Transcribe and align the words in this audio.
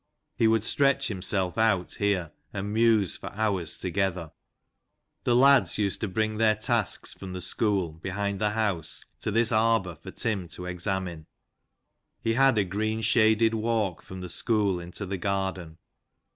He 0.35 0.47
would 0.47 0.63
stretch 0.63 1.09
himself 1.09 1.59
out 1.59 1.93
here, 1.99 2.31
and 2.51 2.73
muse 2.73 3.15
for 3.17 3.31
hours 3.33 3.77
together. 3.77 4.31
The 5.25 5.35
lads 5.35 5.77
used 5.77 6.01
to 6.01 6.07
bring 6.07 6.37
their 6.37 6.55
tasks 6.55 7.13
from 7.13 7.33
the 7.33 7.39
school, 7.39 7.91
behind 7.91 8.41
the 8.41 8.49
house, 8.49 9.05
to 9.19 9.29
this 9.29 9.51
arbour 9.51 9.93
for 10.01 10.09
Tim 10.09 10.47
to 10.47 10.65
examine. 10.65 11.27
He 12.19 12.33
had 12.33 12.57
a 12.57 12.63
green 12.63 13.01
shaded 13.03 13.53
walk 13.53 14.01
from 14.01 14.21
the 14.21 14.29
school 14.29 14.79
into 14.79 15.05
the 15.05 15.17
garden. 15.19 15.77